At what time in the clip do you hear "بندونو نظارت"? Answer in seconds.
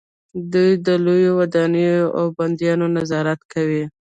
2.37-3.39